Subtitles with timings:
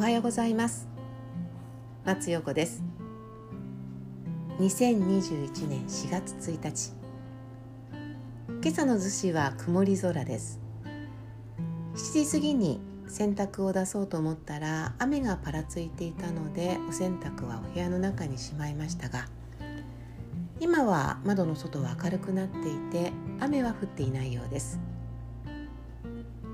[0.00, 0.88] おはようございます。
[2.06, 2.82] 松陽子です。
[4.58, 6.94] 2021年4月1日。
[8.62, 10.58] 今朝の逗子は曇り空です。
[11.92, 19.28] 7時過ぎに洗濯を出そうと思ったら雨がぱらついていたのでお洗濯はお部屋の中にしまいましたが
[20.60, 24.80] 今は窓の外は明るくなっていて雨は降っていないようです。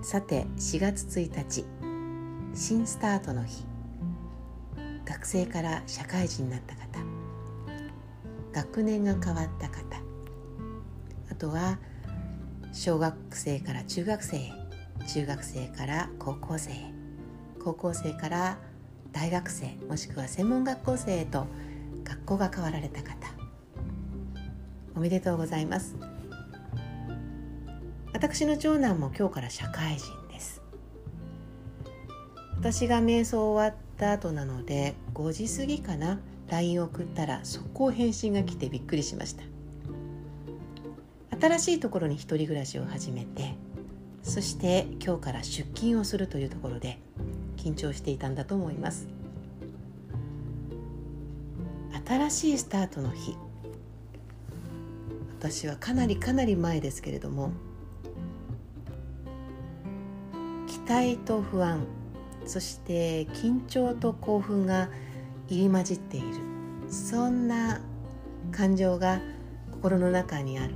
[0.00, 1.81] さて4月1日。
[2.54, 3.64] 新スタートの日。
[5.06, 7.02] 学生から社会人になった方。
[8.52, 9.78] 学年が変わった方。
[11.30, 11.78] あとは
[12.72, 14.52] 小学生から中学生
[15.08, 16.72] 中学生から高校生
[17.62, 18.58] 高校生から
[19.12, 21.46] 大学生もしくは専門学校生へと
[22.04, 23.14] 学校が変わられた方。
[24.94, 25.96] おめでとうございます。
[28.12, 30.21] 私の長男も今日から社会人。
[32.62, 36.20] 私が瞑想終わった後なので5時過ぎかな。
[36.48, 39.42] LINE を送ったら速攻返信が来てびっくりしました。
[41.40, 43.56] 新しいところに一人暮らしを始めて
[44.22, 47.00] そして今日から出勤をするというところで
[47.56, 49.08] 緊張していたんだと思います。
[52.06, 53.36] 新しいスタートの日。
[55.40, 57.50] 私はかなりかなり前ですけれども
[60.68, 61.84] 期待と不安
[62.46, 64.88] そして緊張と興奮が
[65.48, 66.26] 入り混じっている。
[66.88, 67.80] そんな
[68.50, 69.20] 感情が
[69.70, 70.74] 心の中にある。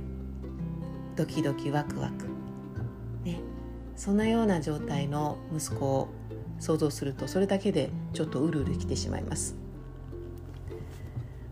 [1.15, 2.25] ドキドキワクワク。
[3.23, 3.39] ね。
[3.95, 6.09] そんなような状態の息子を
[6.59, 9.55] 想像するとそれだけでちょっとうるうるきてしまいます。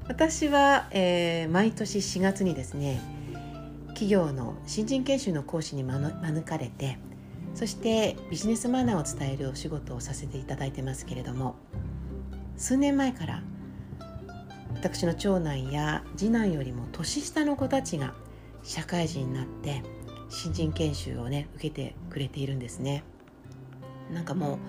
[0.07, 3.01] 私は、えー、毎年4月にですね
[3.87, 6.99] 企業の新人研修の講師に招かれて
[7.55, 11.55] そしてビジネスマナーを伝えるお仕事をさせていただいてますけれども
[12.57, 13.41] 数年前から
[14.75, 18.13] 私の長男や次男よりも年下の子たちが
[18.61, 19.81] 社会人になって
[20.29, 23.03] 新人研修をね受けてくれているんですね。
[24.13, 24.59] なんかも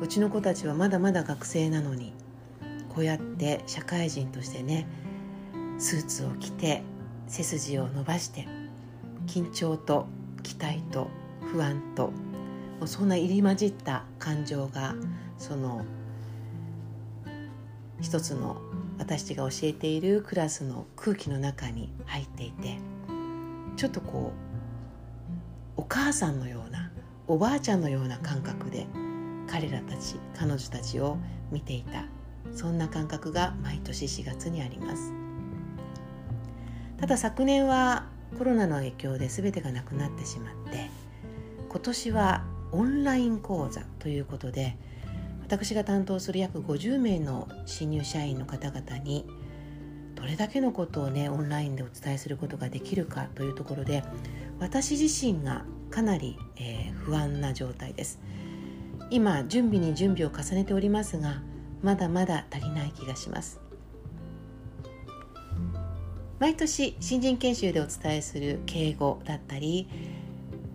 [0.00, 2.12] ううちの子たちはまだまだ学生なのに
[2.88, 4.86] こうやって社会人としてね
[5.78, 6.82] スーツを着て
[7.28, 8.48] 背筋を伸ばして
[9.26, 10.06] 緊張と
[10.42, 11.08] 期待と
[11.52, 12.12] 不安とも
[12.84, 14.94] うそんな入り混じった感情が
[15.38, 15.84] その
[18.00, 18.60] 一つの
[18.98, 22.78] 私たちが教えているクラスの空気の中に入っていて
[23.76, 24.32] ちょっとこ
[25.76, 26.90] うお母さんのような
[27.26, 28.86] おばあちゃんのような感覚で
[29.46, 31.18] 彼らたち彼女たちを
[31.50, 32.06] 見ていた
[32.54, 35.12] そんな感覚が毎年4月にあります。
[36.98, 38.06] ただ昨年は
[38.38, 40.88] コロナの影響で全てがなくなってしまって
[41.72, 44.76] 今年はオンライン講座ということで
[45.40, 49.26] 私が担当する約50名の新入社員の方々に
[50.14, 54.04] どれだけのことをねオンラインでお伝えすることができるかというところで
[54.60, 58.20] 私自身がかなり、えー、不安な状態です。
[59.08, 61.40] 今準備に準備を重ねておりますが
[61.82, 63.60] まだまだ足りない気がします。
[66.38, 69.88] 毎年新人研修でお伝えする敬語だったり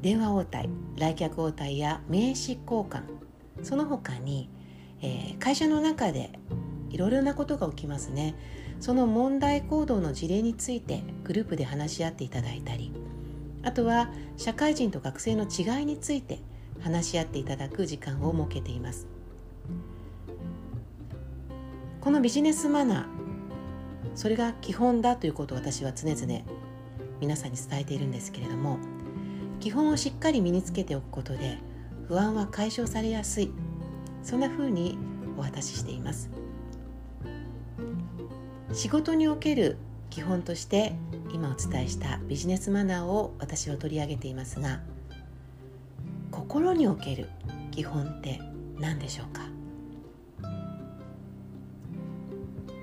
[0.01, 3.03] 電話応対来客応対や名刺交換
[3.63, 4.49] その他に
[5.01, 6.31] えー、会社の中で
[6.89, 8.35] いろいろなことが起きますね。
[8.79, 12.93] その問題行動の事例についてグループで話し合っていただいたり
[13.63, 16.41] あとは社会人と学生の違いについて
[16.81, 19.07] 話し合っていただく時間を設けています。
[22.01, 23.05] このビジネスマナー
[24.13, 26.41] それが基本だということを私は常々
[27.19, 28.77] 皆さんに伝えているんですけれども
[29.59, 31.57] 基本をしっかり身につけておくことで
[32.07, 33.51] 不安は解消されやすい。
[34.23, 34.97] そんな風に
[35.37, 36.29] お渡ししています。
[38.73, 39.77] 仕事における
[40.09, 40.93] 基本として
[41.33, 44.81] 今お伝えしたビジネスマナーを私は取り上げていますが
[46.31, 47.29] 心における
[47.71, 48.39] 基本って
[48.79, 49.43] 何でしょうか？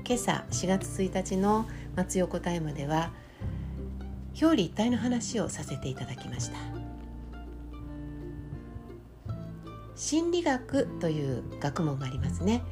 [0.07, 1.67] 今朝4月1日の
[1.97, 3.13] 松横タイムでは
[4.41, 6.57] 表裏一体の話をさせていただきました。
[9.97, 12.63] 心理学という学問がありますね。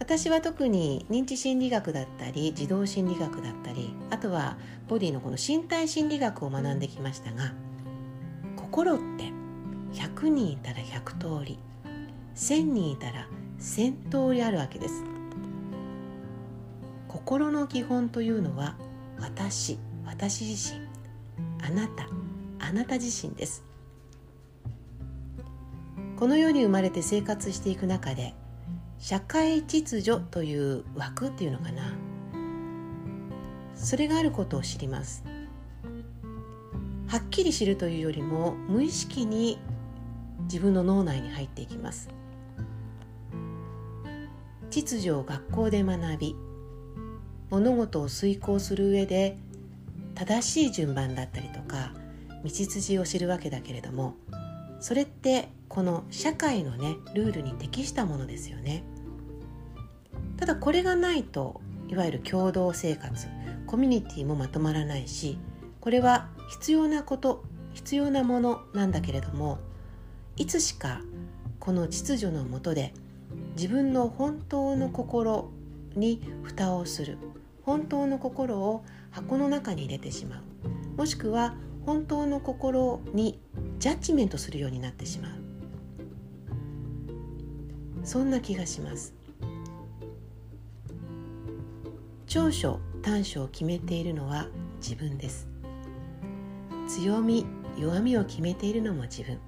[0.00, 4.56] 私は特に認知心理学だったり児童心理学だったりあとは
[4.88, 7.52] ボディのこの身体心理学を学んできましたが
[8.56, 9.30] 心って
[9.92, 11.56] 100人いたら100通り
[12.34, 13.28] 1000人いたら
[13.60, 15.04] 1000通りあるわけです。
[17.06, 18.74] 心の基本というのは
[19.20, 19.78] 私。
[20.06, 20.80] 私自身
[21.64, 22.08] あなた
[22.58, 23.64] あなた自身です。
[26.16, 28.34] この世に生まれて生活していく中で
[28.98, 31.94] 社会秩序という枠っていうのかな。
[33.74, 35.24] それがあることを知ります。
[37.08, 39.58] はっきり知るというよりも無意識に
[40.44, 42.08] 自分の脳内に入っていきます。
[44.70, 46.36] 秩序を学校で学び
[47.50, 49.36] 物事を遂行する上で
[50.14, 51.92] 正しい順番だったりとか
[52.44, 54.16] 道筋を知るわけだけれども
[54.80, 58.84] それってこの社会のねルールに適したものですよね。
[60.36, 63.28] ただこれがないといわゆる共同生活
[63.66, 65.38] コミュニティもまとまらないし
[65.80, 67.44] これは必要なこと
[67.74, 69.58] 必要なものなんだけれども
[70.36, 71.00] いつしか
[71.60, 72.92] この秩序のもとで
[73.54, 75.50] 自分の本当の心
[75.94, 77.18] に蓋をする
[77.62, 80.42] 本当の心を箱の中に入れてしまう。
[80.96, 81.54] もしくは
[81.86, 83.40] 本当の心に
[83.78, 85.32] ジャッジメントするようになってしまう。
[88.04, 89.14] そんな気がします。
[92.26, 94.48] 長所短所を決めているのは
[94.80, 95.48] 自分です。
[96.88, 97.46] 強み
[97.78, 99.38] 弱みを決めているのも自分。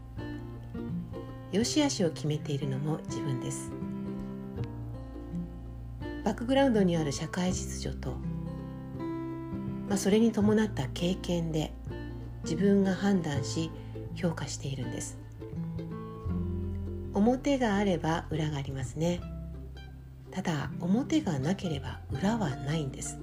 [1.53, 3.71] 良し悪しを決めているのも自分です。
[6.25, 8.17] バックグラウンドにある社会秩序と、
[9.89, 11.73] まあ、それに伴った経験で
[12.45, 13.71] 自分が判断し
[14.15, 15.19] 評価しているんです。
[17.15, 19.21] 表があれば裏がありますね。
[20.31, 23.19] ただ表がなければ裏はないんです。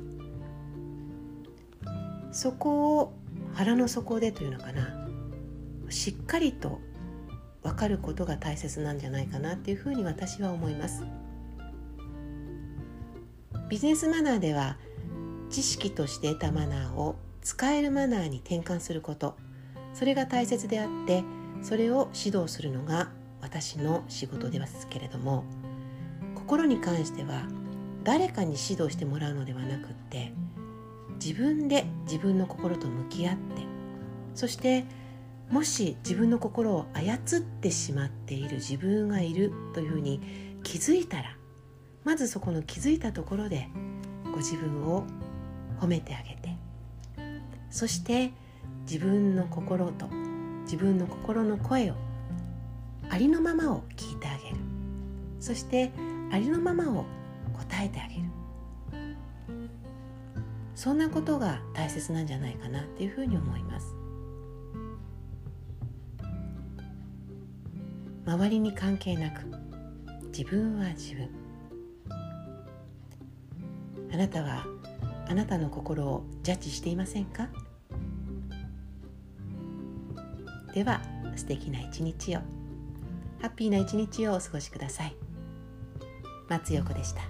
[2.31, 3.13] そこを
[3.53, 5.07] 腹の底でというのかな。
[5.89, 6.79] しっかりと
[7.63, 11.03] 分かることが大切なんじゃないかなっていうふうに私は思います。
[13.69, 14.77] ビジネスマナーでは
[15.51, 19.35] 知識として得たマナーを使えるマナーに転換すること。
[19.93, 21.23] それが大切であって
[21.61, 23.11] それを指導するのが
[23.41, 25.43] 私の仕事ですけれども
[26.35, 27.43] 心に関しては
[28.03, 30.33] 誰かに指導してもらうのではなくって
[31.23, 33.61] 自分で自分の心と向き合って
[34.33, 34.85] そして
[35.49, 41.35] もし自分の心を操ってしまっている自分がいるというふうに気づいたら
[42.03, 43.69] まずそこの気づいたところで
[44.31, 45.03] ご自分を
[45.81, 46.55] 褒めてあげて。
[47.71, 48.31] そして
[48.83, 50.07] 自分の心と
[50.63, 51.95] 自分の心の声を
[53.09, 54.57] ありのままを聞いてあげる。
[55.39, 55.91] そして
[56.31, 57.05] ありのままを
[57.53, 58.21] 答えてあげる。
[60.75, 63.95] そんなことが大切なんじゃないかなっていうふうに思います。
[68.25, 69.45] 周りに関係なく
[70.27, 71.29] 自分は自分。
[74.13, 74.65] あなたは
[75.31, 77.47] あなたの心をジャッジしていませんか？
[80.73, 81.01] では
[81.37, 82.41] 素敵な一日を。
[83.41, 85.15] ハッピーな一日をお過ごしください。
[86.49, 87.21] 松横でした。